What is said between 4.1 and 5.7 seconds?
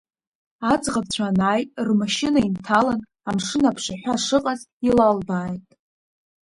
шыҟаз илалбааит.